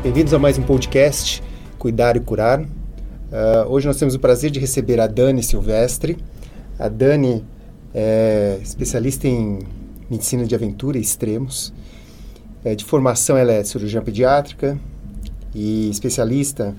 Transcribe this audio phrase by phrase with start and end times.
[0.00, 1.42] Bem-vindos a mais um podcast
[1.76, 2.60] Cuidar e Curar.
[2.60, 6.16] Uh, hoje nós temos o prazer de receber a Dani Silvestre.
[6.78, 7.44] A Dani
[7.92, 9.58] é especialista em
[10.08, 11.74] medicina de aventura e extremos.
[12.64, 14.78] É, de formação, ela é cirurgiã pediátrica
[15.52, 16.76] e especialista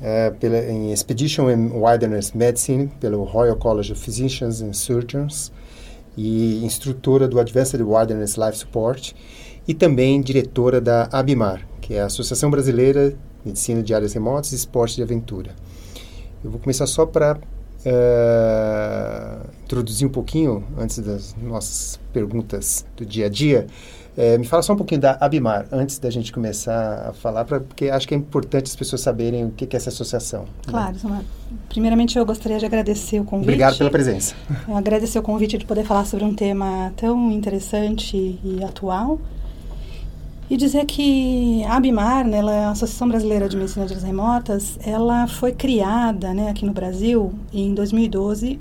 [0.00, 5.50] é, pela, em Expedition and Wilderness Medicine pelo Royal College of Physicians and Surgeons
[6.16, 9.16] e instrutora do Advanced Wilderness Life Support
[9.66, 14.52] e também diretora da ABIMAR, que é a Associação Brasileira de Medicina de Áreas Remotas
[14.52, 15.54] e Esporte de Aventura.
[16.44, 17.38] Eu vou começar só para uh,
[17.84, 23.66] eh, introduzir um pouquinho, antes das nossas perguntas do dia a dia,
[24.16, 27.60] é, me fala só um pouquinho da Abimar, antes da gente começar a falar, pra,
[27.60, 30.42] porque acho que é importante as pessoas saberem o que, que é essa associação.
[30.42, 30.46] Né?
[30.68, 31.22] Claro, né?
[31.68, 33.48] primeiramente eu gostaria de agradecer o convite.
[33.48, 34.34] Obrigado pela presença.
[34.74, 39.20] agradecer o convite de poder falar sobre um tema tão interessante e atual.
[40.48, 44.78] E dizer que a Abimar, né, é a Associação Brasileira de Medicina de Áreas Remotas,
[44.80, 48.60] ela foi criada né, aqui no Brasil em 2012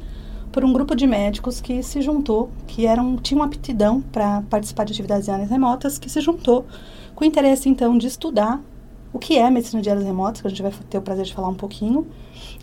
[0.51, 4.93] por um grupo de médicos que se juntou, que eram, tinham aptidão para participar de
[4.93, 6.65] atividades em áreas remotas, que se juntou
[7.13, 8.59] com o interesse, então, de estudar
[9.13, 11.33] o que é medicina de áreas remotas, que a gente vai ter o prazer de
[11.35, 12.07] falar um pouquinho,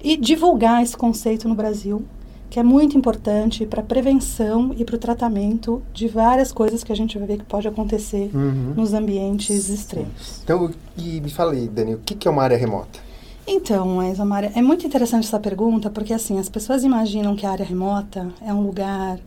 [0.03, 2.05] e divulgar esse conceito no Brasil,
[2.53, 6.93] que é muito importante para a prevenção e para o tratamento de várias coisas que
[6.93, 8.75] a gente vai ver que pode acontecer uhum.
[8.77, 10.43] nos ambientes extremos.
[10.45, 13.01] Então, e me fala aí, Dani, o que é uma área remota?
[13.47, 17.51] Então, Maísa Maria, é muito interessante essa pergunta, porque assim, as pessoas imaginam que a
[17.53, 19.19] área remota é um lugar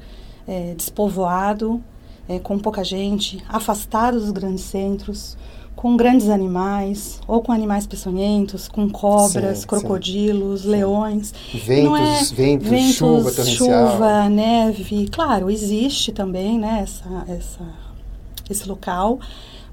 [0.47, 1.81] é, despovoado,
[2.27, 5.37] é, com pouca gente, afastado dos grandes centros,
[5.75, 10.69] com grandes animais, ou com animais peçonhentos, com cobras, sim, crocodilos, sim.
[10.69, 11.33] leões.
[11.53, 13.91] Ventos, é, ventos, ventos, chuva torrencial.
[13.91, 15.07] Chuva, neve.
[15.09, 17.63] Claro, existe também né, essa, essa,
[18.49, 19.19] esse local,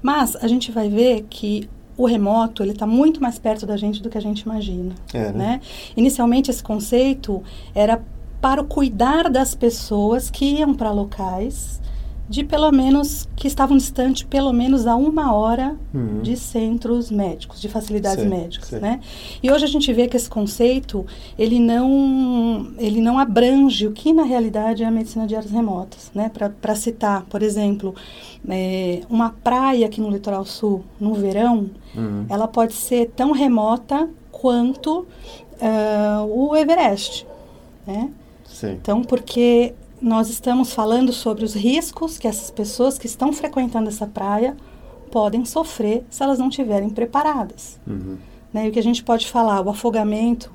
[0.01, 4.01] mas a gente vai ver que o remoto ele está muito mais perto da gente
[4.01, 4.93] do que a gente imagina.
[5.13, 5.31] É, né?
[5.31, 5.61] né?
[5.95, 7.41] Inicialmente esse conceito
[7.73, 8.03] era
[8.41, 11.81] para o cuidar das pessoas que iam para locais
[12.27, 16.21] de pelo menos que estavam distantes pelo menos a uma hora uhum.
[16.21, 18.79] de centros médicos, de facilidades sim, médicas, sim.
[18.79, 19.01] né?
[19.41, 21.05] E hoje a gente vê que esse conceito
[21.37, 26.11] ele não ele não abrange o que na realidade é a medicina de áreas remotas,
[26.15, 26.31] né?
[26.61, 27.93] Para citar, por exemplo,
[28.47, 32.25] é, uma praia aqui no litoral sul no verão, uhum.
[32.29, 35.05] ela pode ser tão remota quanto
[35.61, 37.27] uh, o Everest,
[37.85, 38.09] né?
[38.45, 38.73] Sim.
[38.73, 39.73] Então, porque
[40.03, 44.57] nós estamos falando sobre os riscos que essas pessoas que estão frequentando essa praia
[45.09, 47.79] podem sofrer se elas não estiverem preparadas.
[47.87, 48.17] Uhum.
[48.51, 48.65] Né?
[48.65, 50.51] E o que a gente pode falar, o afogamento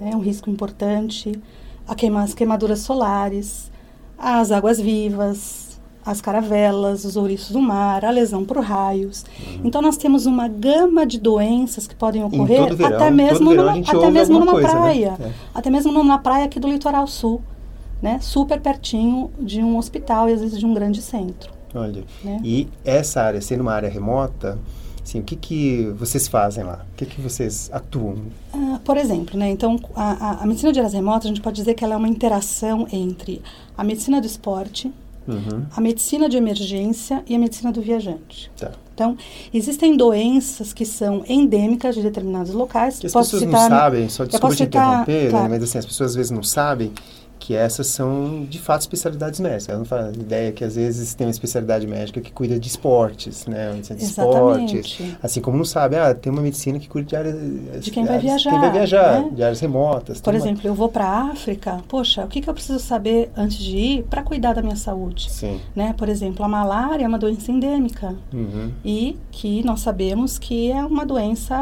[0.00, 1.38] né, é um risco importante,
[1.86, 3.70] a queima, as queimaduras solares,
[4.16, 9.26] as águas vivas, as caravelas, os ouriços do mar, a lesão por raios.
[9.38, 9.60] Uhum.
[9.64, 14.10] Então nós temos uma gama de doenças que podem ocorrer verão, até mesmo numa, até
[14.10, 14.74] mesmo numa coisa, né?
[14.74, 15.26] praia, né?
[15.26, 15.32] é.
[15.54, 17.42] até mesmo numa praia aqui do litoral sul
[18.06, 21.50] né, super pertinho de um hospital e às vezes de um grande centro.
[21.74, 22.40] Olha, né?
[22.44, 24.56] e essa área, sendo uma área remota,
[25.02, 26.86] assim, o que, que vocês fazem lá?
[26.92, 28.14] O que, que vocês atuam?
[28.54, 31.56] Ah, por exemplo, né, então, a, a, a, medicina de áreas remotas, a gente pode
[31.56, 33.42] dizer que ela é uma interação entre
[33.76, 34.90] a medicina do esporte,
[35.26, 35.64] uhum.
[35.76, 38.52] a medicina de emergência e a medicina do viajante.
[38.56, 38.70] Tá.
[38.94, 39.18] Então,
[39.52, 43.00] existem doenças que são endêmicas de determinados locais.
[43.00, 45.44] Que as pessoas citar, não sabem, só desculpa te interromper, né, claro.
[45.44, 46.92] né, mas assim, as pessoas às vezes não sabem
[47.38, 49.68] que essas são de fato especialidades médicas.
[49.68, 52.68] Ela não fala a ideia que às vezes tem uma especialidade médica que cuida de
[52.68, 54.78] esportes, né, de Exatamente.
[54.78, 57.36] esportes, assim como não sabe, ah, tem uma medicina que cuida de áreas
[57.84, 59.30] de quem vai viajar, quem vai viajar, né?
[59.32, 60.20] de áreas remotas.
[60.20, 60.70] Por exemplo, uma...
[60.70, 64.02] eu vou para a África, poxa, o que, que eu preciso saber antes de ir
[64.04, 65.30] para cuidar da minha saúde?
[65.30, 65.60] Sim.
[65.74, 65.94] Né?
[65.96, 68.72] Por exemplo, a malária é uma doença endêmica uhum.
[68.84, 71.56] e que nós sabemos que é uma doença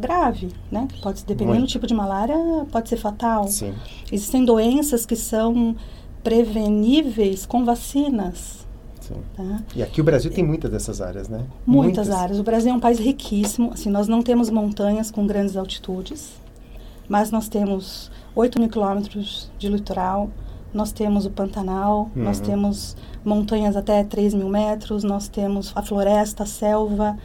[0.00, 0.86] grave, né?
[0.92, 1.68] Que pode dependendo Muito.
[1.68, 2.36] do tipo de malária
[2.70, 3.46] pode ser fatal.
[3.48, 3.74] Sim.
[4.10, 5.76] Existem doenças que são
[6.22, 8.60] preveníveis com vacinas.
[9.36, 9.62] Tá?
[9.74, 11.44] E aqui o Brasil tem muitas dessas áreas, né?
[11.66, 12.38] Muitas, muitas, áreas.
[12.38, 13.72] O Brasil é um país riquíssimo.
[13.72, 16.30] Assim, nós não temos montanhas com grandes altitudes,
[17.08, 20.30] mas nós temos 8 mil quilômetros de litoral,
[20.72, 22.22] nós temos o Pantanal, uhum.
[22.22, 27.18] nós temos montanhas até 3 mil metros, nós temos a floresta, a selva,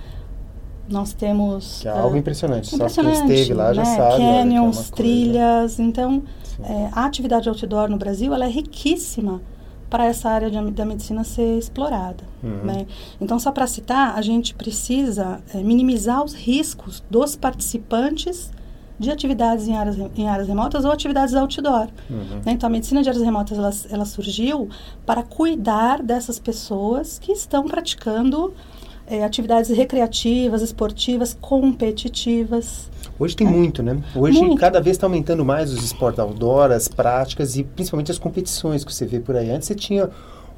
[0.89, 1.79] nós temos...
[1.81, 2.73] Que é algo uh, impressionante.
[2.73, 3.17] impressionante.
[3.17, 3.95] Só quem esteve lá já né?
[3.95, 4.17] sabe.
[4.17, 5.79] Canyons, é trilhas.
[5.79, 6.23] Então,
[6.63, 9.41] é, a atividade outdoor no Brasil ela é riquíssima
[9.89, 12.23] para essa área de, da medicina ser explorada.
[12.43, 12.63] Uhum.
[12.63, 12.87] Né?
[13.19, 18.51] Então, só para citar, a gente precisa é, minimizar os riscos dos participantes
[18.97, 21.87] de atividades em áreas, em áreas remotas ou atividades outdoor.
[22.09, 22.41] Uhum.
[22.45, 22.53] Né?
[22.53, 24.69] Então, a medicina de áreas remotas ela, ela surgiu
[25.05, 28.53] para cuidar dessas pessoas que estão praticando
[29.07, 32.89] é, atividades recreativas, esportivas, competitivas.
[33.19, 33.49] Hoje tem é.
[33.49, 34.01] muito, né?
[34.15, 34.59] Hoje muito.
[34.59, 38.93] cada vez está aumentando mais os esportes outdoor, as práticas e principalmente as competições que
[38.93, 39.51] você vê por aí.
[39.51, 40.09] Antes você tinha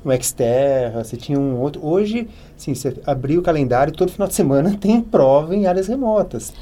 [0.06, 1.86] um Xterra, você tinha um outro.
[1.86, 6.54] Hoje, sim, você abriu o calendário todo final de semana tem prova em áreas remotas.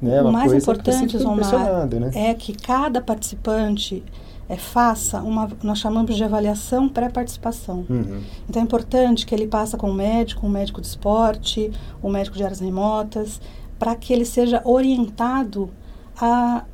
[0.00, 0.22] Né?
[0.22, 2.10] O mais importante, Omar, né?
[2.14, 4.04] é que cada participante
[4.48, 7.84] é, faça uma, nós chamamos de avaliação pré-participação.
[7.88, 8.22] Uhum.
[8.48, 11.70] Então é importante que ele passe com um médico, um médico de esporte,
[12.02, 13.40] um médico de áreas remotas,
[13.78, 15.70] para que ele seja orientado
[16.18, 16.64] a,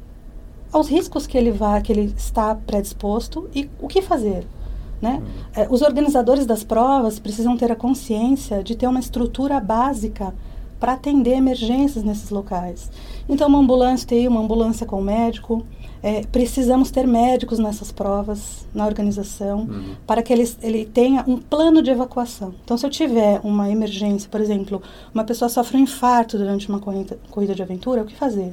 [0.73, 4.47] aos riscos que ele vai, que ele está predisposto e o que fazer.
[5.03, 5.21] Né?
[5.21, 5.62] Uhum.
[5.62, 10.32] É, os organizadores das provas precisam ter a consciência de ter uma estrutura básica
[10.79, 12.91] para atender emergências nesses locais.
[13.29, 15.65] Então, uma ambulância tem uma ambulância com médico,
[16.05, 19.95] é, precisamos ter médicos nessas provas, na organização, uhum.
[20.06, 22.55] para que ele, ele tenha um plano de evacuação.
[22.62, 24.83] Então, se eu tiver uma emergência, por exemplo,
[25.15, 28.53] uma pessoa sofre um infarto durante uma corrida, corrida de aventura, o que fazer?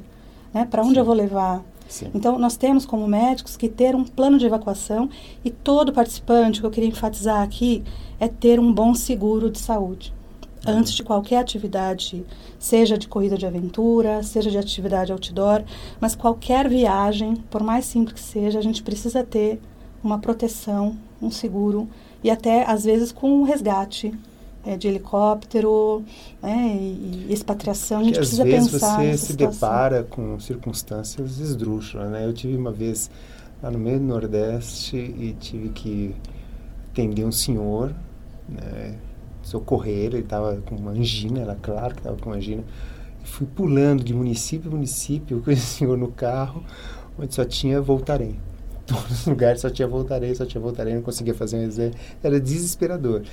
[0.53, 0.63] Né?
[0.63, 0.99] Para onde Sim.
[0.99, 1.61] eu vou levar?
[1.89, 2.09] Sim.
[2.15, 5.09] Então, nós temos como médicos que ter um plano de evacuação
[5.43, 7.83] e todo participante, o que eu queria enfatizar aqui,
[8.17, 10.13] é ter um bom seguro de saúde
[10.65, 12.23] antes de qualquer atividade,
[12.59, 15.63] seja de corrida de aventura, seja de atividade outdoor,
[15.99, 19.59] mas qualquer viagem, por mais simples que seja, a gente precisa ter
[20.03, 21.87] uma proteção, um seguro
[22.23, 24.13] e até às vezes com um resgate
[24.65, 26.03] é, de helicóptero
[26.41, 27.99] né, e, e expatriação.
[27.99, 29.69] A gente Porque precisa às vezes pensar você se situação.
[29.69, 32.11] depara com circunstâncias esdrúxulas.
[32.11, 32.25] Né?
[32.25, 33.09] Eu tive uma vez
[33.61, 36.15] lá no meio do Nordeste e tive que
[36.91, 37.93] atender um senhor
[38.47, 38.95] né,
[39.43, 42.63] socorrer ele, ele estava com uma angina, era claro que estava com angina.
[43.23, 46.63] Fui pulando de município em município com esse senhor no carro,
[47.17, 48.35] onde só tinha voltarei.
[48.85, 51.93] Todos os lugares só tinha voltarei, só tinha voltarei, não conseguia fazer um exame.
[52.23, 53.23] Era desesperador.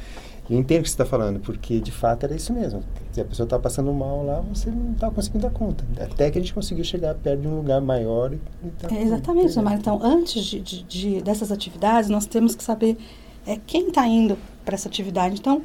[0.49, 2.83] Eu entendo o que você está falando, porque de fato era isso mesmo.
[3.13, 5.85] Se a pessoa está passando mal lá, você não está conseguindo dar conta.
[6.01, 8.33] Até que a gente conseguiu chegar perto de um lugar maior.
[8.33, 8.39] E,
[8.79, 9.77] tá é, exatamente, Mar.
[9.77, 12.97] Então, antes de, de, de, dessas atividades, nós temos que saber
[13.47, 15.35] é, quem está indo para essa atividade.
[15.39, 15.63] Então,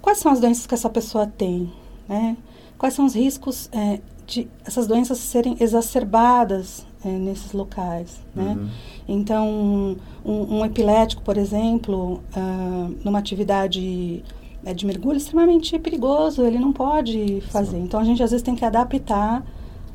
[0.00, 1.70] quais são as doenças que essa pessoa tem,
[2.08, 2.36] né?
[2.78, 8.56] Quais são os riscos é, de essas doenças serem exacerbadas é, nesses locais, né?
[8.58, 8.68] Uhum.
[9.08, 14.22] Então, um, um, epilético, por exemplo, uh, numa atividade
[14.64, 17.78] é, de mergulho, é extremamente perigoso, ele não pode fazer.
[17.78, 17.82] Sim.
[17.82, 19.44] Então, a gente às vezes tem que adaptar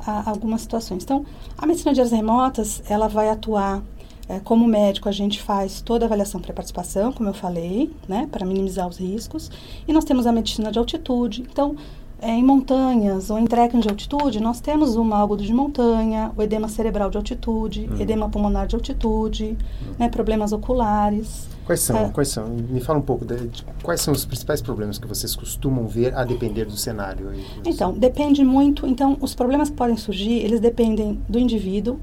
[0.06, 1.02] a algumas situações.
[1.02, 1.24] Então,
[1.56, 3.82] a medicina de áreas remotas, ela vai atuar
[4.28, 8.44] é, como médico, a gente faz toda a avaliação pré-participação, como eu falei, né, para
[8.44, 9.50] minimizar os riscos.
[9.86, 11.42] E nós temos a medicina de altitude.
[11.42, 11.76] Então,
[12.20, 16.42] é, em montanhas ou em trekking de altitude, nós temos o malgodo de montanha, o
[16.42, 18.00] edema cerebral de altitude, uhum.
[18.00, 19.56] edema pulmonar de altitude,
[19.86, 19.94] uhum.
[19.98, 21.46] né, problemas oculares.
[21.66, 21.96] Quais são?
[21.96, 22.48] É, quais são?
[22.48, 26.14] Me fala um pouco de, de, quais são os principais problemas que vocês costumam ver
[26.14, 27.32] a depender do cenário.
[27.64, 28.86] Então, depende muito.
[28.86, 31.98] Então, os problemas que podem surgir, eles dependem do indivíduo,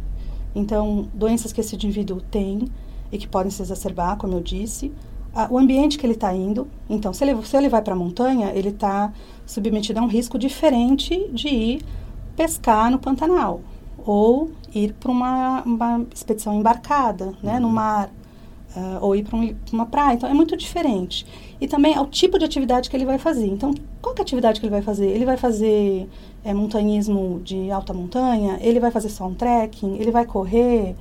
[0.56, 2.68] então, doenças que esse indivíduo tem
[3.12, 4.92] e que podem se exacerbar, como eu disse.
[5.50, 6.68] o ambiente que ele está indo.
[6.90, 9.12] Então, se ele, se ele vai para a montanha, ele está
[9.46, 11.86] submetido a um risco diferente de ir
[12.36, 13.62] pescar no Pantanal
[14.06, 17.74] ou ir para uma, uma, expedição embarcada, né, no uhum.
[17.74, 18.10] mar,
[18.76, 20.16] uh, ou ir para um, uma praia.
[20.16, 21.26] Então, é muito diferente.
[21.60, 23.48] E também ao tipo de atividade que ele vai fazer.
[23.48, 25.08] Então, qual é a atividade que ele vai fazer?
[25.08, 26.10] Ele vai fazer
[26.44, 30.96] é, montanhismo de alta montanha, ele vai fazer só um trekking, ele vai correr,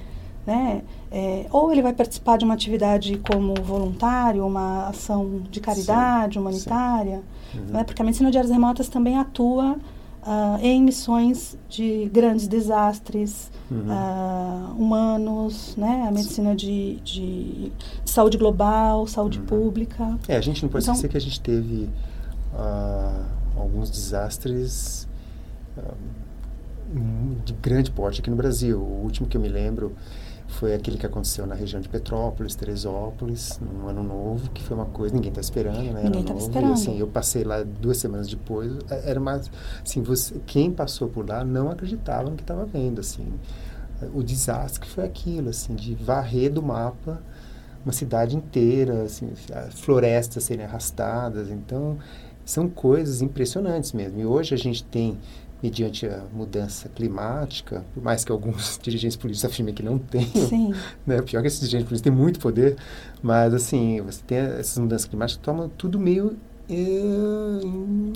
[0.47, 0.83] né?
[1.11, 6.41] É, ou ele vai participar de uma atividade como voluntário, uma ação de caridade sim,
[6.41, 7.59] humanitária, sim.
[7.59, 7.65] Uhum.
[7.67, 7.85] Né?
[7.85, 9.77] porque a medicina de áreas remotas também atua
[10.23, 13.87] uh, em missões de grandes desastres uhum.
[13.89, 16.07] uh, humanos, né?
[16.09, 17.73] a medicina de, de,
[18.05, 19.47] saúde global, saúde uhum.
[19.47, 20.19] pública.
[20.29, 21.89] É, a gente não pode então, esquecer que a gente teve
[22.55, 23.25] uh,
[23.57, 25.09] alguns desastres
[27.45, 28.79] de grande porte aqui no Brasil.
[28.79, 29.97] O último que eu me lembro
[30.53, 34.87] foi aquele que aconteceu na região de Petrópolis, Teresópolis, no ano novo, que foi uma
[34.87, 36.03] coisa ninguém está esperando, né?
[36.05, 36.71] Ninguém estava esperando.
[36.71, 39.51] E, assim, eu passei lá duas semanas depois, é, era mais
[39.85, 43.27] assim, você, quem passou por lá não acreditava no que estava vendo, assim,
[44.15, 47.23] o desastre que foi aquilo, assim, de varrer do mapa
[47.85, 49.31] uma cidade inteira, assim,
[49.71, 51.99] florestas serem arrastadas, então
[52.45, 54.21] são coisas impressionantes mesmo.
[54.21, 55.19] E hoje a gente tem
[55.63, 60.75] mediante a mudança climática, por mais que alguns dirigentes políticos afirmem que não tenham,
[61.07, 61.23] né?
[61.23, 62.77] Pior é que esses dirigentes políticos têm muito poder,
[63.23, 66.37] mas assim, você tem essas mudanças climáticas que tomam tudo meio
[66.71, 67.61] é,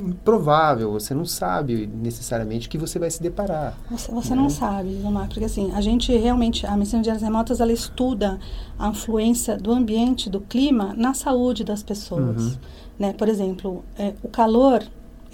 [0.00, 3.76] improvável, você não sabe necessariamente o que você vai se deparar.
[3.90, 4.36] Você, você né?
[4.36, 8.38] não sabe, Zomar, porque assim, a gente realmente, a medicina de áreas remotas, ela estuda
[8.78, 12.42] a influência do ambiente, do clima, na saúde das pessoas.
[12.42, 12.56] Uhum.
[12.98, 13.12] Né?
[13.12, 14.82] Por exemplo, é, o calor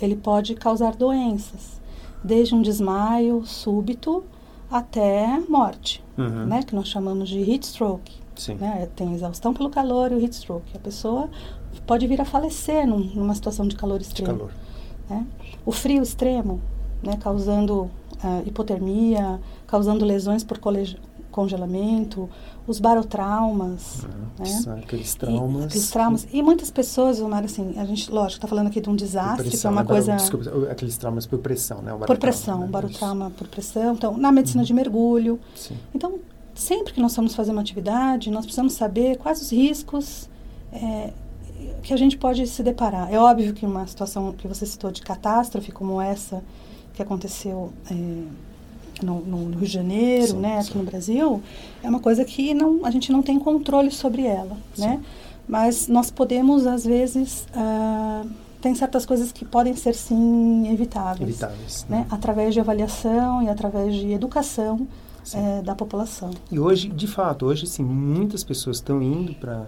[0.01, 1.81] ele pode causar doenças,
[2.25, 4.25] desde um desmaio súbito
[4.71, 6.47] até morte, Uhum.
[6.47, 6.63] né?
[6.63, 8.13] Que nós chamamos de heat stroke.
[8.37, 8.55] Sim.
[8.55, 8.89] Né?
[8.97, 10.75] Tem exaustão pelo calor e o heat stroke.
[10.75, 11.29] A pessoa
[11.87, 14.31] pode vir a falecer num- numa situação de calor De extremo.
[14.39, 14.51] calor.
[15.11, 15.27] né?
[15.67, 16.61] O frio extremo,
[17.03, 17.91] né, causando
[18.25, 20.59] ah, hipotermia, causando lesões por
[21.33, 22.31] congelamento,
[22.67, 24.07] os barotraumas,
[24.39, 24.45] né?
[24.47, 25.65] São aqueles E, traumas.
[25.65, 26.29] aqueles traumas.
[26.33, 29.49] E muitas pessoas, Omar, assim, a gente, lógico, está falando aqui de um desastre, que
[29.49, 29.89] é pressão, uma né?
[29.89, 31.93] Coisa Desculpa, aqueles traumas por pressão, né?
[32.07, 32.67] Por pressão, né?
[32.69, 33.95] barotrauma por pressão.
[33.95, 35.41] Então, na medicina de mergulho.
[35.57, 35.77] Sim.
[35.95, 36.21] Então,
[36.55, 40.29] sempre que nós vamos fazer uma atividade, nós precisamos saber quais os riscos
[40.73, 41.13] é,
[41.83, 43.13] que a gente pode se deparar.
[43.13, 46.43] É óbvio que uma situação que você citou de catástrofe como essa
[46.95, 47.95] que aconteceu é,
[49.05, 50.79] no, no Rio de Janeiro, Sim, né, aqui sim.
[50.79, 51.43] no Brasil,
[51.83, 55.01] é uma coisa que não, a gente não tem controle sobre ela, né?
[55.49, 58.25] Mas nós podemos, às vezes, ah,
[58.63, 61.29] tem certas coisas que podem ser, sim, evitáveis.
[61.29, 61.87] Evitáveis.
[61.89, 62.07] Né?
[62.09, 64.87] Através de avaliação e através de educação
[65.25, 65.39] Sim.
[65.39, 66.31] eh, da população.
[66.51, 69.67] E hoje, de fato, hoje sim, muitas pessoas estão indo para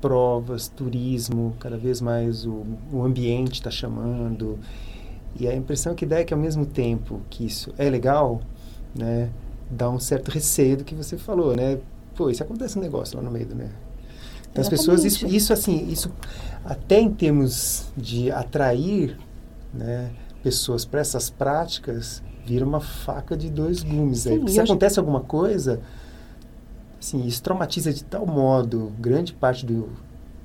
[0.00, 4.58] provas, turismo, cada vez mais o, o ambiente está chamando.
[5.38, 8.40] E a impressão que dá é que ao mesmo tempo que isso é legal,
[8.94, 9.30] né,
[9.70, 11.78] dá um certo receio do que você falou, né?
[12.14, 13.70] Pô, isso acontece um negócio lá no meio do né?
[14.50, 16.12] Então as pessoas isso, isso assim, isso
[16.64, 19.18] até em termos de atrair,
[19.72, 20.12] né,
[20.44, 24.26] pessoas para essas práticas, vira uma faca de dois gumes.
[24.26, 24.34] aí.
[24.34, 25.80] Sim, Porque e se acontece alguma coisa,
[27.00, 29.88] assim, isso traumatiza de tal modo grande parte do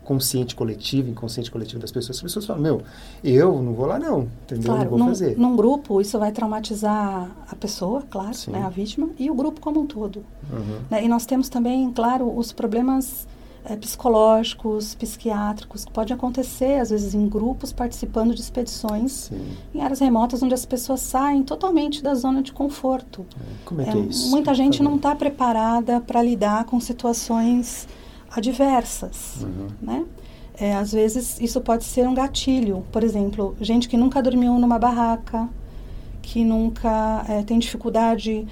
[0.09, 2.17] consciente coletivo, inconsciente coletivo das pessoas.
[2.17, 2.81] As pessoas falam, meu,
[3.23, 4.65] eu não vou lá não, entendeu?
[4.73, 5.37] Claro, não vou num, fazer.
[5.37, 9.81] num grupo isso vai traumatizar a pessoa, claro, né, a vítima, e o grupo como
[9.81, 10.25] um todo.
[10.51, 10.79] Uhum.
[10.89, 11.05] né?
[11.05, 13.27] E nós temos também, claro, os problemas
[13.65, 19.39] eh, psicológicos, psiquiátricos, que podem acontecer, às vezes, em grupos participando de expedições Sim.
[19.75, 23.23] em áreas remotas, onde as pessoas saem totalmente da zona de conforto.
[23.63, 24.31] Como é É, que é isso?
[24.31, 27.87] muita gente não está preparada para lidar com situações
[28.35, 29.67] adversas, Uhum.
[29.81, 30.05] né?
[30.61, 32.83] É, às vezes isso pode ser um gatilho.
[32.91, 35.47] Por exemplo, gente que nunca dormiu numa barraca,
[36.21, 38.45] que nunca é, tem dificuldade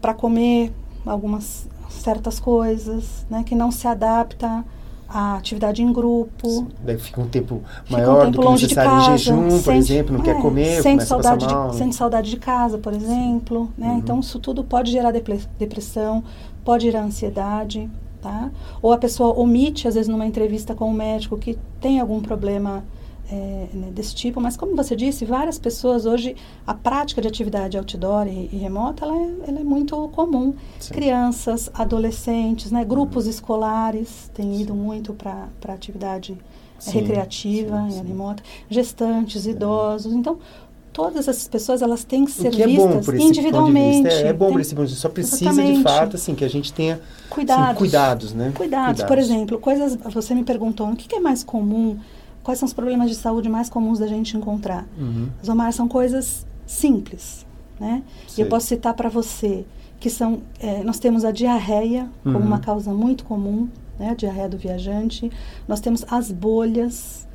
[0.00, 0.72] para comer
[1.04, 3.42] algumas certas coisas, né?
[3.44, 4.64] Que não se adapta
[5.08, 6.48] à atividade em grupo.
[6.48, 6.68] Sim.
[6.84, 7.60] Daí fica um tempo
[7.90, 10.20] maior um tempo do que longe de necessário casa, em jejum, por sente- exemplo, não
[10.24, 13.88] quer é, comer, sente saudade, de, sente saudade de casa, por exemplo, né?
[13.90, 13.98] Uhum.
[13.98, 15.12] Então isso tudo pode gerar
[15.58, 16.24] depressão,
[16.64, 17.88] pode gerar ansiedade,
[18.26, 18.50] tá?
[18.82, 22.84] Ou a pessoa omite às vezes numa entrevista com o médico que tem algum problema
[23.30, 27.76] é, né, desse tipo, mas como você disse, várias pessoas hoje a prática de atividade
[27.76, 30.54] outdoor e, e remota ela é, ela é muito comum.
[30.78, 30.94] Sim.
[30.94, 32.84] Crianças, adolescentes, né?
[32.84, 36.38] Grupos escolares têm ido muito para para atividade
[36.78, 38.06] é, Sim, recreativa, sim, é, sim.
[38.06, 40.12] remota, gestantes, idosos.
[40.12, 40.38] Então,
[40.96, 44.08] todas essas pessoas elas têm que ser que é vistas de individualmente.
[44.08, 44.26] vista.
[44.26, 45.02] É, é bom por Tem esse ponto de vista.
[45.02, 45.82] Só precisa de Exatamente.
[45.82, 46.98] fato assim que a gente tenha
[47.28, 47.64] cuidados.
[47.66, 48.52] assim, cuidados, né?
[48.54, 49.02] Cuidados.
[49.02, 49.94] Por exemplo, coisas.
[49.96, 51.98] Você me perguntou o que, que é mais comum,
[52.42, 54.86] quais são os problemas de saúde mais comuns da gente encontrar.
[54.98, 55.28] Uhum.
[55.44, 57.44] Zomar, são coisas simples,
[57.78, 58.02] né?
[58.36, 59.64] E eu posso citar para você
[60.00, 62.44] que são, é, nós temos a diarreia como Uhum.
[62.46, 64.10] uma causa muito comum, né?
[64.10, 65.30] A diarreia do viajante.
[65.68, 67.26] Nós temos as bolhas.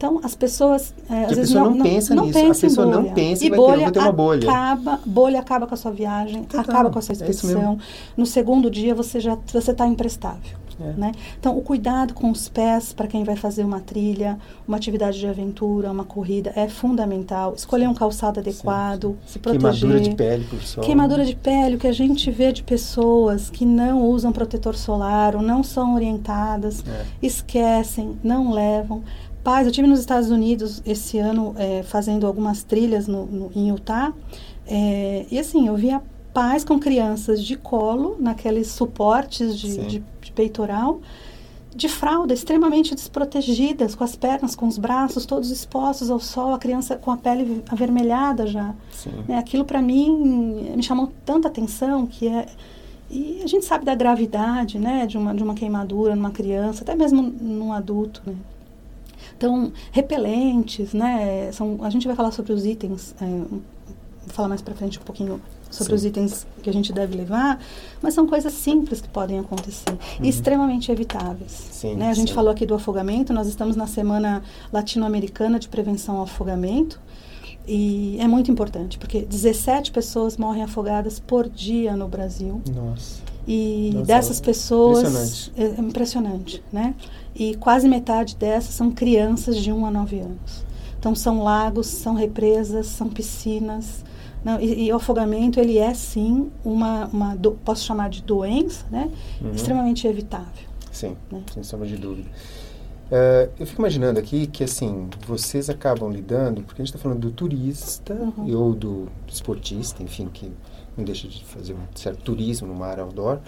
[0.00, 2.68] Então, as pessoas, é, às a vezes pessoa não, não pensa nisso, a pensa em
[2.70, 3.14] pessoa não bolha.
[3.14, 4.50] pensa e que vai ter- bolha uma bolha.
[4.50, 7.78] acaba, bolha acaba com a sua viagem, Total, acaba com a sua é expedição.
[8.16, 10.58] no segundo dia você já você está imprestável.
[10.82, 10.92] É.
[10.98, 11.12] Né?
[11.38, 15.26] Então, o cuidado com os pés para quem vai fazer uma trilha, uma atividade de
[15.26, 17.52] aventura, uma corrida, é fundamental.
[17.54, 19.70] Escolher um calçado adequado, se proteger.
[19.70, 20.82] Queimadura de pele por sol.
[20.82, 25.36] Queimadura de pele, o que a gente vê de pessoas que não usam protetor solar
[25.36, 27.04] ou não são orientadas, É.
[27.20, 29.02] esquecem, não levam.
[29.42, 33.68] Pais, eu tive nos Estados Unidos esse ano eh, fazendo algumas trilhas no, no- em
[33.68, 34.12] Utah,
[34.66, 36.02] eh, e assim, eu via
[36.34, 41.00] pais com crianças de colo, naqueles suportes de, de- de peitoral,
[41.74, 46.58] de fralda, extremamente desprotegidas, com as pernas, com os braços todos expostos ao sol, a
[46.58, 48.74] criança com a pele avermelhada já.
[49.26, 52.46] Né, aquilo para mim me chamou tanta atenção que é
[53.12, 56.94] e a gente sabe da gravidade, né, de uma de uma queimadura numa criança, até
[56.94, 58.34] mesmo num adulto, né.
[59.40, 63.62] Então, repelentes, né, são, a gente vai falar sobre os itens, é, vou
[64.26, 65.96] falar mais para frente um pouquinho sobre Sim.
[65.96, 67.58] os itens que a gente deve levar,
[68.02, 71.52] mas são coisas simples que podem acontecer e extremamente evitáveis.
[71.70, 72.10] Sim, né?
[72.10, 72.34] A gente sim.
[72.34, 77.00] falou aqui do afogamento, nós estamos na Semana Latino-Americana de Prevenção ao Afogamento,
[77.66, 82.60] e é muito importante, porque 17 pessoas morrem afogadas por dia no Brasil.
[82.74, 83.29] Nossa.
[83.46, 84.98] E Nossa, dessas é pessoas.
[84.98, 85.52] impressionante.
[85.56, 86.94] É, é impressionante, né?
[87.34, 90.64] E quase metade dessas são crianças de 1 a 9 anos.
[90.98, 94.04] Então, são lagos, são represas, são piscinas.
[94.44, 98.84] Não, e, e, o afogamento, ele é sim uma, uma do, posso chamar de doença,
[98.90, 99.10] né?
[99.40, 99.52] Uhum.
[99.52, 100.68] Extremamente evitável.
[100.90, 101.42] Sim, né?
[101.52, 102.28] sem sombra de dúvida.
[103.10, 107.20] Uh, eu fico imaginando aqui que, assim, vocês acabam lidando, porque a gente está falando
[107.20, 108.56] do turista uhum.
[108.56, 110.52] ou do esportista, enfim, que
[111.00, 113.38] não deixa de fazer um certo turismo numa área outdoor.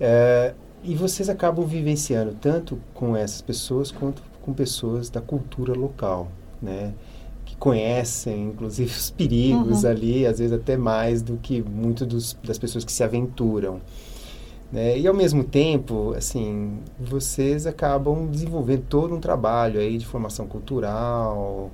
[0.00, 6.28] Uh, e vocês acabam vivenciando tanto com essas pessoas quanto com pessoas da cultura local,
[6.60, 6.94] né?
[7.44, 9.90] Que conhecem, inclusive, os perigos uhum.
[9.90, 13.80] ali, às vezes até mais do que muitas das pessoas que se aventuram.
[14.72, 14.98] Né?
[14.98, 21.70] E ao mesmo tempo, assim, vocês acabam desenvolvendo todo um trabalho aí de formação cultural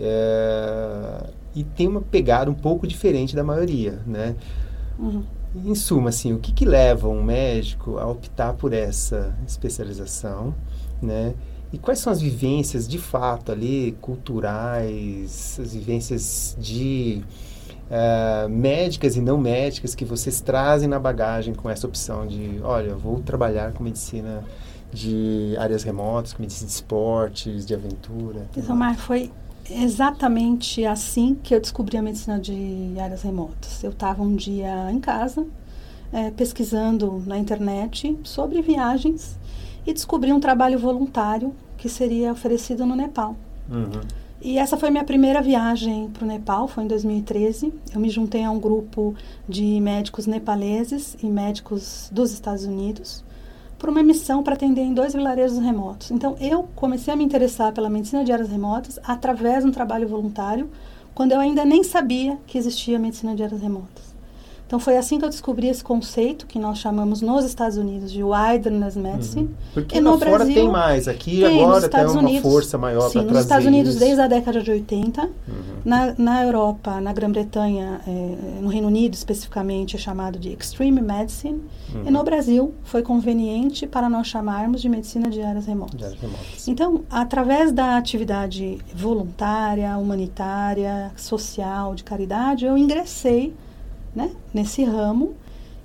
[0.00, 4.34] é, e tem uma pegada um pouco diferente da maioria, né?
[4.98, 5.22] Uhum.
[5.54, 10.54] Em suma, assim, o que, que leva um médico a optar por essa especialização,
[11.00, 11.34] né?
[11.72, 17.22] E quais são as vivências de fato ali, culturais, as vivências de
[17.90, 22.94] uh, médicas e não médicas que vocês trazem na bagagem com essa opção de, olha,
[22.94, 24.44] vou trabalhar com medicina
[24.92, 28.46] de áreas remotas, com medicina de esportes, de aventura?
[28.56, 29.32] Isamar, foi
[29.70, 33.82] exatamente assim que eu descobri a medicina de áreas remotas.
[33.82, 35.46] Eu estava um dia em casa,
[36.12, 39.38] é, pesquisando na internet sobre viagens
[39.86, 43.36] e descobri um trabalho voluntário que seria oferecido no Nepal.
[43.70, 44.00] Uhum.
[44.40, 47.72] E essa foi minha primeira viagem para o Nepal, foi em 2013.
[47.94, 49.14] Eu me juntei a um grupo
[49.48, 53.24] de médicos nepaleses e médicos dos Estados Unidos
[53.78, 56.10] por uma missão para atender em dois vilarejos remotos.
[56.10, 60.08] Então, eu comecei a me interessar pela medicina de áreas remotas através de um trabalho
[60.08, 60.70] voluntário,
[61.14, 64.03] quando eu ainda nem sabia que existia medicina de áreas remotas.
[64.74, 68.24] Então foi assim que eu descobri esse conceito que nós chamamos nos Estados Unidos de
[68.24, 69.44] wilderness medicine.
[69.44, 69.54] Uhum.
[69.72, 73.02] Porque e no Brasil fora tem mais, aqui tem, agora tem uma Unidos, força maior
[73.02, 74.00] para trazer nos Estados Unidos isso.
[74.00, 75.30] desde a década de 80, uhum.
[75.84, 81.62] na, na Europa, na Grã-Bretanha, é, no Reino Unido especificamente é chamado de extreme medicine,
[81.94, 82.08] uhum.
[82.08, 85.96] e no Brasil foi conveniente para nós chamarmos de medicina de áreas remotas.
[85.96, 86.66] De áreas remotas.
[86.66, 93.54] Então, através da atividade voluntária, humanitária, social, de caridade, eu ingressei
[94.14, 95.34] né, nesse ramo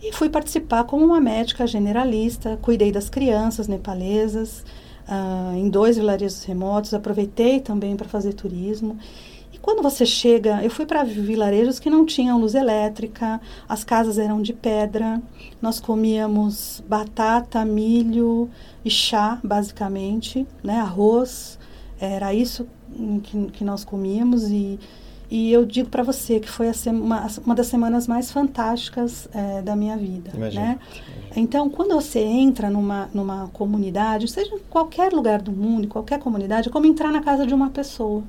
[0.02, 4.64] e fui participar como uma médica generalista, cuidei das crianças nepalesas
[5.08, 8.98] uh, em dois vilarejos remotos, aproveitei também para fazer turismo.
[9.52, 14.18] E quando você chega, eu fui para vilarejos que não tinham luz elétrica, as casas
[14.18, 15.22] eram de pedra,
[15.62, 18.50] nós comíamos batata, milho
[18.86, 21.60] e chá, basicamente, né, arroz,
[22.00, 22.66] era isso
[23.24, 24.80] que, que nós comíamos e
[25.30, 29.76] e eu digo para você que foi uma, uma das semanas mais fantásticas é, da
[29.76, 30.32] minha vida.
[30.34, 30.66] Imagina.
[30.66, 30.80] Né?
[31.36, 36.20] Então, quando você entra numa, numa comunidade, seja em qualquer lugar do mundo, em qualquer
[36.20, 38.24] comunidade, é como entrar na casa de uma pessoa.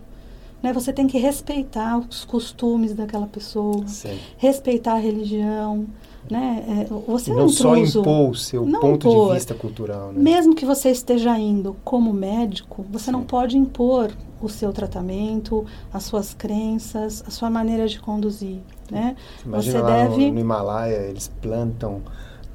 [0.62, 0.74] Né?
[0.74, 4.18] Você tem que respeitar os costumes daquela pessoa, Sim.
[4.36, 5.86] respeitar a religião.
[6.30, 6.86] Né?
[6.86, 9.28] É, você não, não só impor o seu ponto impor.
[9.28, 10.12] de vista cultural.
[10.12, 10.20] Né?
[10.20, 13.12] Mesmo que você esteja indo como médico, você Sim.
[13.12, 14.10] não pode impor
[14.40, 18.58] o seu tratamento, as suas crenças, a sua maneira de conduzir,
[18.90, 19.16] né?
[19.44, 20.26] Imagina Você lá deve...
[20.28, 22.02] no, no Himalaia, eles plantam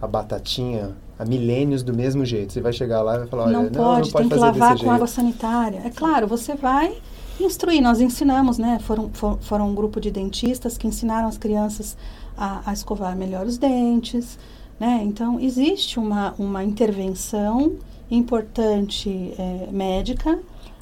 [0.01, 2.53] a batatinha há milênios do mesmo jeito.
[2.53, 4.35] Você vai chegar lá e vai falar, olha, não, não pode, não pode tem que
[4.35, 5.81] lavar com água sanitária.
[5.85, 6.97] É claro, você vai
[7.39, 7.81] instruir.
[7.81, 8.79] Nós ensinamos, né?
[8.79, 11.97] Foram, for, foram um grupo de dentistas que ensinaram as crianças
[12.37, 14.37] a, a escovar melhor os dentes,
[14.79, 15.01] né?
[15.03, 17.73] Então, existe uma, uma intervenção
[18.09, 20.39] importante é, médica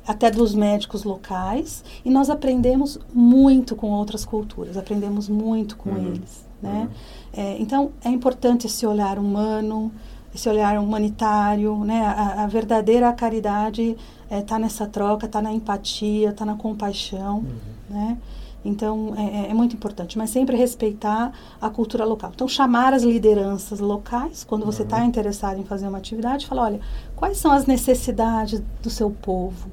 [0.08, 6.08] até dos médicos locais, e nós aprendemos muito com outras culturas, aprendemos muito com uhum.
[6.08, 6.46] eles.
[6.62, 6.90] Né?
[6.90, 7.44] Uhum.
[7.44, 9.92] É, então, é importante esse olhar humano,
[10.34, 12.02] esse olhar humanitário, né?
[12.02, 17.38] a, a verdadeira caridade está é, tá nessa troca, está na empatia, está na compaixão.
[17.38, 17.56] Uhum.
[17.90, 18.18] Né?
[18.66, 22.32] Então, é, é, é, muito importante, mas sempre respeitar a cultura local.
[22.34, 25.06] Então, chamar as lideranças locais, quando você está uhum.
[25.06, 26.80] interessado em fazer uma atividade, falar, olha,
[27.16, 29.70] quais são as necessidades do seu povo?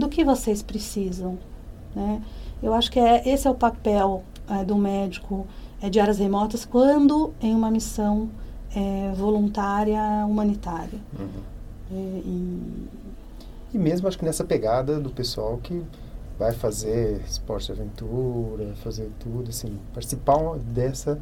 [0.00, 1.38] Do que vocês precisam,
[1.94, 2.20] né?
[2.62, 5.46] Eu acho que é, esse é o papel é, do médico
[5.80, 8.28] é, de áreas remotas quando em uma missão
[8.74, 10.98] é, voluntária humanitária.
[11.18, 11.28] Uhum.
[11.92, 12.88] É, e,
[13.74, 15.82] e mesmo acho que nessa pegada do pessoal que
[16.38, 21.20] vai fazer esporte de aventura, fazer tudo, assim, participar dessa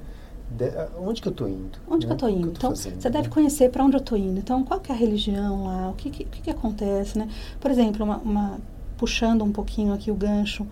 [0.50, 1.78] de, onde que eu estou indo?
[1.88, 2.14] Onde né?
[2.16, 2.48] que eu estou indo?
[2.50, 3.12] então, fazendo, você né?
[3.12, 4.38] deve conhecer para onde eu estou indo.
[4.38, 5.90] Então, qual que é a religião lá?
[5.90, 7.28] O que, que, que, que acontece, né?
[7.60, 8.58] Por exemplo, uma, uma,
[8.96, 10.66] puxando um pouquinho aqui o gancho,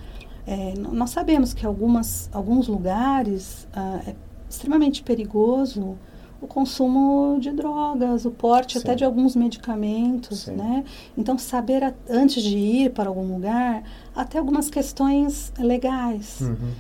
[0.47, 4.15] é, nós sabemos que algumas, alguns lugares ah, é
[4.49, 5.99] extremamente perigoso
[6.41, 8.81] o consumo de drogas, o porte Sim.
[8.81, 10.53] até de alguns medicamentos, Sim.
[10.53, 10.85] né?
[11.17, 13.83] Então, saber a, antes de ir para algum lugar,
[14.15, 16.41] até algumas questões legais.
[16.41, 16.73] Uhum.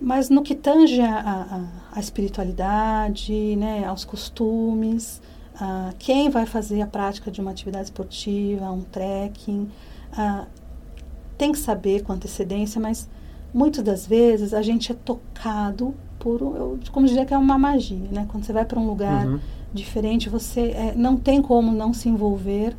[0.00, 1.18] Mas no que tange a,
[1.92, 5.20] a, a espiritualidade, né, aos costumes,
[5.58, 9.68] a quem vai fazer a prática de uma atividade esportiva, um trekking,
[10.12, 10.46] a,
[11.38, 13.08] tem que saber com antecedência, mas
[13.54, 18.08] muitas das vezes a gente é tocado por, eu como diria que é uma magia,
[18.10, 18.26] né?
[18.28, 19.40] Quando você vai para um lugar Uhum.
[19.72, 22.76] diferente, você é, não tem como não se envolver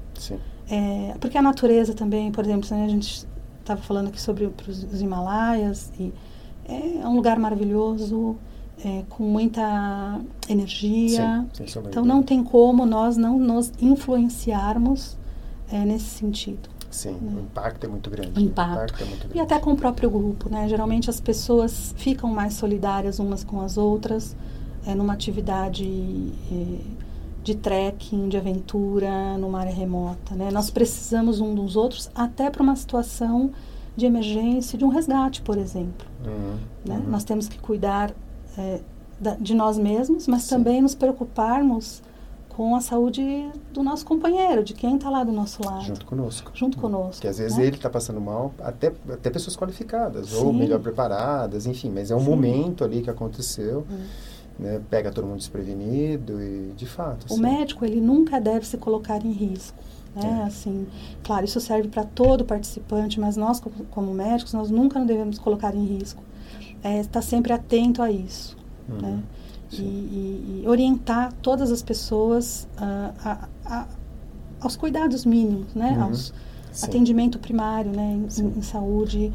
[0.70, 3.26] é, porque a natureza também, por exemplo, né, a gente
[3.60, 6.14] estava falando aqui sobre pros- os Himalaias e
[6.68, 8.36] é um lugar maravilhoso,
[8.84, 11.46] é, com muita energia.
[11.54, 15.18] Sim, Então não tem como nós não nos influenciarmos
[15.72, 16.70] é, nesse sentido.
[16.90, 18.40] Sim, o impacto é muito grande.
[18.40, 19.04] O impacto.
[19.04, 19.38] é muito grande.
[19.38, 20.68] E até com o próprio grupo, né?
[20.70, 24.36] Geralmente as pessoas ficam mais solidárias umas com as outras
[24.86, 25.86] é, numa atividade
[26.52, 26.78] é,
[27.44, 30.50] de trekking, de aventura, numa área remota, né?
[30.50, 33.52] Nós precisamos um dos outros até para uma situação
[33.96, 36.08] de emergência, de um resgate, por exemplo.
[36.28, 36.96] Uhum, Né?
[37.04, 37.10] uhum.
[37.12, 38.12] Nós temos que cuidar
[38.58, 38.80] é,
[39.20, 40.50] da- de nós mesmos, mas Sim.
[40.50, 42.02] também nos preocuparmos
[42.50, 45.84] com a saúde do nosso companheiro, de quem está lá do nosso lado.
[45.84, 46.52] Junto conosco.
[46.56, 47.66] Junto conosco, Porque às vezes né?
[47.68, 50.58] ele está passando mal, até, até pessoas qualificadas, ou Sim.
[50.58, 52.26] melhor preparadas, enfim, mas é um Sim.
[52.26, 54.06] momento ali que aconteceu, Hum.
[54.60, 58.78] Né, pega todo mundo desprevenido e, de fato, O assim, médico, ele nunca deve se
[58.78, 59.78] colocar em risco.
[60.16, 60.40] Né?
[60.42, 60.48] É.
[60.48, 60.88] Assim,
[61.24, 65.76] claro, isso serve para todo participante, mas nós, como, médicos, nós nunca nos devemos colocar
[65.76, 66.24] em risco.
[66.84, 68.58] É, estar sempre atento a isso.
[68.90, 69.24] Uhum, Né?
[69.72, 73.88] E, e- e orientar todas as pessoas ah, a- a-
[74.62, 75.92] aos cuidados mínimos, né?
[75.98, 76.04] Uhum.
[76.06, 76.34] Aos
[76.72, 76.86] Sim.
[76.86, 78.14] atendimento primário, né?
[78.40, 79.34] Em, em saúde.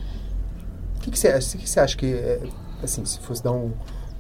[0.97, 2.41] O que, que, você, acha- o que que você acha que, é,
[2.83, 3.73] assim, se fosse dar um-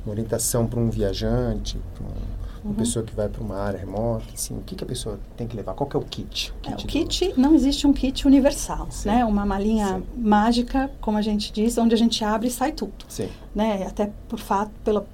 [0.04, 2.32] uma orientação para um viajante, para uma
[2.64, 2.74] Uhum.
[2.74, 5.56] pessoa que vai para uma área remota, assim, o que, que a pessoa tem que
[5.56, 5.74] levar?
[5.74, 6.54] Qual que é o kit?
[6.62, 9.08] É, o do- kit, não existe um kit universal, Sim.
[9.08, 9.24] né?
[9.24, 10.04] Uma malinha Sim.
[10.16, 12.92] mágica, como a gente diz, onde a gente abre e sai tudo.
[13.08, 13.84] Sim, né?
[13.84, 15.04] Até por fato, pelo,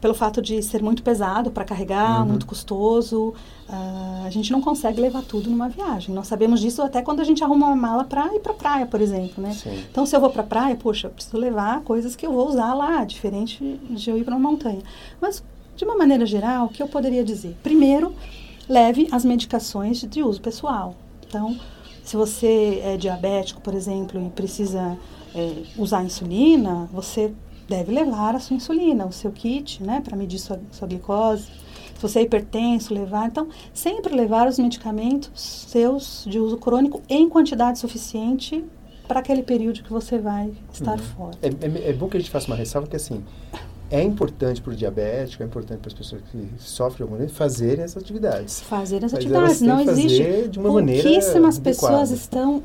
[0.00, 2.28] pelo fato de ser muito pesado para carregar, Uhum.
[2.28, 3.32] muito custoso,
[3.68, 6.14] ah, a gente não consegue levar tudo numa viagem.
[6.14, 9.00] Nós sabemos disso até quando a gente arruma uma mala para ir para praia, por
[9.00, 9.52] exemplo, né?
[9.52, 9.84] sim.
[9.90, 12.74] Então, se eu vou para praia, poxa, eu preciso levar coisas que eu vou usar
[12.74, 14.80] lá, diferente de eu ir para uma montanha.
[15.20, 15.42] Mas,
[15.76, 17.56] de uma maneira geral, o que eu poderia dizer?
[17.62, 18.14] Primeiro,
[18.68, 20.94] leve as medicações de uso pessoal.
[21.28, 21.56] Então,
[22.04, 24.96] se você é diabético, por exemplo, e precisa
[25.34, 27.32] é, usar insulina, você
[27.68, 31.44] deve levar a sua insulina, o seu kit, né, para medir sua, sua glicose.
[31.94, 33.26] Se você é hipertenso, levar.
[33.26, 35.30] Então, sempre levar os medicamentos
[35.68, 38.62] seus de uso crônico em quantidade suficiente
[39.08, 40.98] para aquele período que você vai estar Uhum.
[40.98, 41.38] fora.
[41.42, 43.22] É, é- é bom que a gente faça uma ressalva que, assim,
[43.90, 47.32] é importante para o diabético, é importante para as pessoas que sofrem de alguma maneira
[47.32, 48.60] fazerem essas atividades.
[48.60, 49.60] Fazer as Mas atividades.
[49.62, 50.48] Não existe.
[50.48, 51.94] de uma maneira Pouquíssimas adequada.
[51.98, 52.62] pessoas estão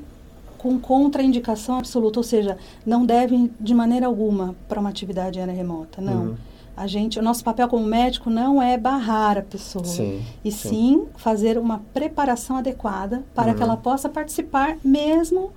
[0.61, 5.99] com contraindicação absoluta, ou seja, não devem de maneira alguma para uma atividade aérea remota.
[5.99, 6.21] Não.
[6.23, 6.35] Uhum.
[6.77, 10.69] A gente, o nosso papel como médico não é barrar a pessoa, Sim, e sim.
[10.69, 13.69] sim fazer uma preparação adequada para que Uhum.
[13.69, 15.51] ela possa participar, mesmo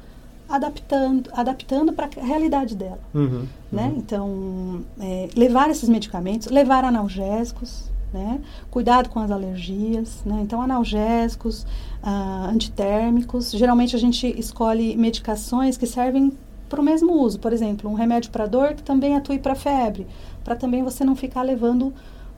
[0.48, 2.98] adaptando, adaptando para a realidade dela.
[3.14, 3.84] Uhum, né?
[3.92, 3.98] uhum.
[3.98, 8.40] Então, é, levar esses medicamentos, levar analgésicos, né?
[8.70, 10.40] Cuidado com as alergias, né?
[10.42, 11.66] Então, analgésicos,
[12.00, 13.50] ah, antitérmicos.
[13.50, 16.32] Geralmente a gente escolhe medicações que servem
[16.68, 17.40] para o mesmo uso.
[17.40, 20.06] Por exemplo, um remédio para dor que também atue para febre,
[20.44, 21.92] para também você não ficar levando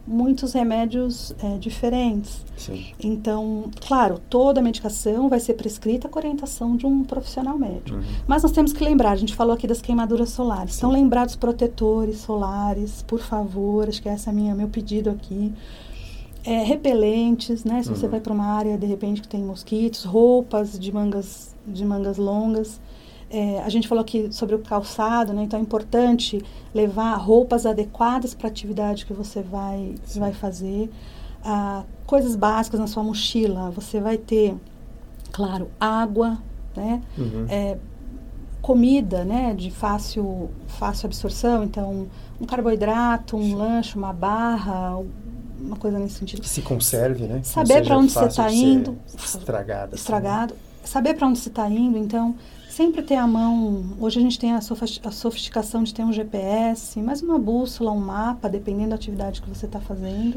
[0.07, 2.45] muitos remédios é, diferentes.
[2.57, 2.87] Sim.
[3.03, 7.97] Então, claro, toda medicação vai ser prescrita com orientação de um profissional médico.
[7.99, 8.05] Uhum.
[8.27, 10.75] Mas nós temos que lembrar, a gente falou aqui das queimaduras solares.
[10.75, 10.79] Sim.
[10.79, 15.11] Então, lembrar dos protetores solares, por favor, acho que esse é a minha, meu pedido
[15.11, 15.53] aqui.
[16.45, 17.83] É, repelentes, né?
[17.83, 18.11] Se você Uhum.
[18.13, 22.81] vai para uma área, de repente, que tem mosquitos, roupas de mangas, de mangas longas.
[23.37, 25.43] É, a gente falou aqui sobre o calçado, né?
[25.43, 26.43] Então é importante
[26.75, 30.21] levar roupas adequadas para a atividade que você vai, Sim.
[30.21, 30.91] vai fazer.
[31.45, 33.71] Ah, coisas básicas na sua mochila.
[33.73, 34.55] Você vai ter,
[35.33, 36.39] claro, água,
[36.75, 37.03] né?
[37.19, 37.45] Uhum.
[37.51, 37.77] É,
[38.63, 39.53] comida, né?
[39.53, 41.63] De fácil, fácil absorção.
[41.63, 42.07] Então,
[42.41, 44.99] um carboidrato, um lanche, uma barra,
[45.61, 46.41] uma coisa nesse sentido.
[46.41, 47.43] Que se conserve, né?
[47.43, 48.97] Saber pra onde você tá ser indo.
[49.15, 49.89] Estragada.
[49.89, 49.97] assim.
[49.97, 50.55] estragado.
[50.83, 52.35] Saber para onde você está indo, então
[52.77, 53.85] sempre ter à mão.
[53.99, 57.91] Hoje a gente tem a, sofis- a sofisticação de ter um GPS, mais uma bússola,
[57.91, 60.37] um mapa, dependendo da atividade que você está fazendo.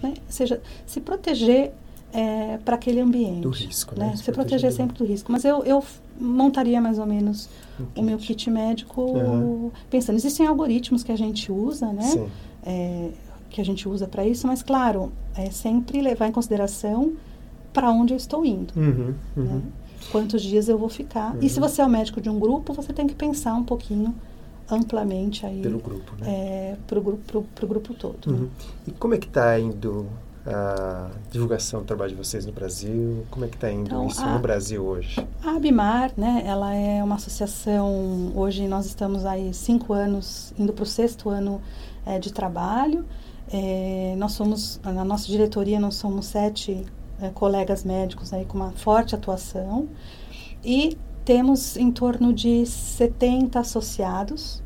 [0.00, 0.10] Né?
[0.16, 1.72] Ou seja, se proteger
[2.64, 3.40] para aquele ambiente.
[3.42, 4.06] Do risco, né?
[4.06, 4.16] né?
[4.16, 5.30] Se Se proteger proteger sempre do risco.
[5.32, 5.82] Mas eu, eu
[6.20, 7.48] montaria mais ou menos
[7.96, 8.48] Um o meu kit.
[8.50, 9.70] médico Uhum.
[9.88, 10.16] pensando.
[10.16, 12.28] Existem algoritmos que a gente usa, né?
[12.64, 13.10] É,
[13.48, 17.12] que a gente usa para isso, mas claro, é sempre levar em consideração
[17.72, 18.72] para onde eu estou indo.
[18.76, 19.44] Uhum, uhum.
[19.44, 19.62] Né?
[20.10, 21.34] Quantos dias eu vou ficar.
[21.34, 21.42] Uhum.
[21.42, 24.14] E se você é o médico de um grupo, você tem que pensar um pouquinho
[24.70, 25.60] amplamente aí.
[25.60, 26.26] Pelo grupo, né?
[26.28, 28.30] É, pro, grupo, pro, pro grupo todo.
[28.30, 28.38] Né?
[28.38, 28.48] Uhum.
[28.86, 30.06] E como é que está indo
[30.46, 33.24] a divulgação do trabalho de vocês no Brasil?
[33.30, 35.26] Como é que está indo então, isso a, no Brasil hoje?
[35.42, 40.82] A Abimar, né, ela é uma associação, hoje nós estamos aí cinco anos, indo para
[40.82, 41.60] o sexto ano
[42.06, 43.04] é, de trabalho.
[43.52, 46.86] É, nós somos, na nossa diretoria, nós somos sete
[47.22, 49.88] é, colegas médicos aí com uma forte atuação
[50.64, 54.62] e temos em torno de 70 associados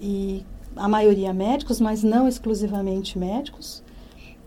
[0.00, 0.44] e
[0.76, 3.82] a maioria médicos, mas não exclusivamente médicos.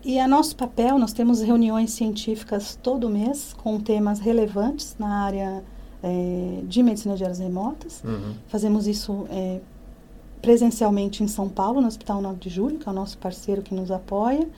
[0.04, 5.62] E a nosso papel, nós temos reuniões científicas todo mês com temas relevantes na área
[6.02, 8.02] é, de medicina de áreas remotas.
[8.02, 8.34] Uhum.
[8.48, 9.60] Fazemos isso é,
[10.40, 13.72] presencialmente em São Paulo, no Hospital 9 de Julho, que é o nosso parceiro que
[13.72, 14.48] nos apoia.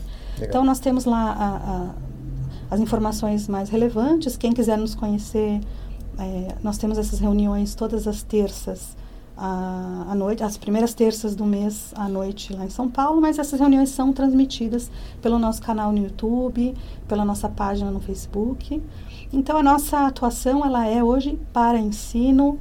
[0.41, 1.89] Então nós temos lá a, a,
[2.71, 4.37] as informações mais relevantes.
[4.37, 5.59] Quem quiser nos conhecer,
[6.17, 8.95] é, nós temos essas reuniões todas as terças
[9.37, 13.59] à, noite, as primeiras terças do mês à noite lá em São Paulo, mas essas
[13.59, 16.75] reuniões são transmitidas pelo nosso canal no YouTube,
[17.07, 18.81] pela nossa página no Facebook.
[19.33, 22.59] Então a nossa atuação ela é hoje para ensino,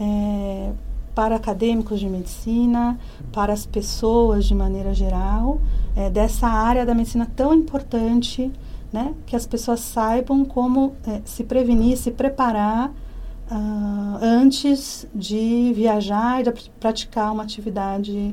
[0.00, 0.72] é,
[1.14, 2.98] para acadêmicos de medicina,
[3.30, 5.60] para as pessoas de maneira geral,
[5.94, 8.50] é, dessa área da medicina tão importante,
[8.92, 16.40] né, que as pessoas saibam como é, se prevenir, se preparar uh, antes de viajar
[16.40, 18.32] e de praticar uma atividade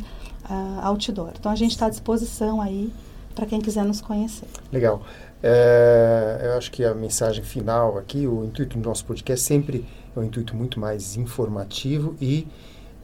[0.49, 1.31] uh, outdoor.
[1.39, 2.91] Então a gente está à disposição aí
[3.33, 4.47] para quem quiser nos conhecer.
[4.71, 5.01] Legal.
[5.41, 10.19] É, eu acho que a mensagem final aqui, o intuito do nosso podcast sempre é
[10.19, 12.45] um intuito muito mais informativo e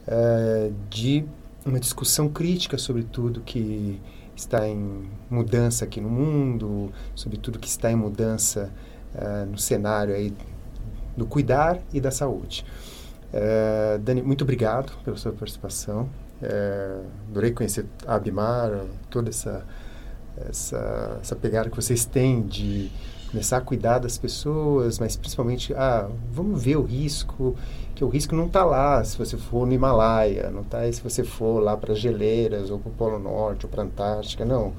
[0.06, 1.24] é, de
[1.64, 3.98] uma discussão crítica sobre tudo que
[4.36, 8.70] está em mudança aqui no mundo, sobre tudo que está em mudança
[9.14, 10.32] uh, no cenário aí
[11.16, 12.64] do cuidar e da saúde.
[13.32, 16.08] É, Dani, muito obrigado pela sua participação.
[16.42, 19.64] É, adorei conhecer a Abimar, toda essa,
[20.48, 22.90] essa, essa pegada que vocês têm de
[23.36, 27.54] começar a cuidar das pessoas, mas principalmente, ah, vamos ver o risco,
[27.94, 31.22] que o risco não está lá se você for no Himalaia, não está se você
[31.22, 34.72] for lá para geleiras, ou para o Polo Norte, ou para a Antártica, não.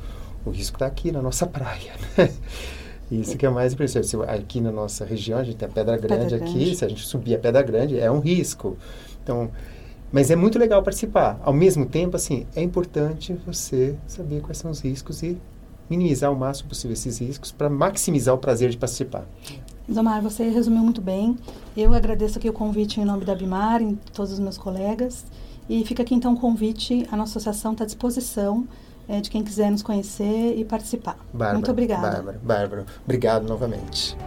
[0.43, 2.34] O risco está aqui na nossa praia, né?
[3.12, 4.15] Isso que é mais impressionante.
[4.28, 6.76] Aqui na nossa região, a gente tem a Pedra Grande Pedra aqui, grande.
[6.76, 8.76] se a gente subir a Pedra Grande, é um risco.
[9.24, 9.52] Então,
[10.12, 11.39] mas é muito legal participar.
[11.43, 15.38] Ao mesmo tempo, assim, é importante você saber quais são os riscos e
[15.89, 19.26] minimizar o máximo possível esses riscos para maximizar o prazer de participar.
[19.91, 21.38] Zomar, você resumiu muito bem.
[21.76, 25.26] Eu agradeço aqui o convite em nome da Bimar, em todos os meus colegas.
[25.69, 28.67] E fica aqui então o convite, a nossa associação está à disposição
[29.08, 31.17] é, de quem quiser nos conhecer e participar.
[31.34, 32.02] Bárbara, Muito obrigada.
[32.02, 34.17] Bárbara, Bárbara, obrigado novamente.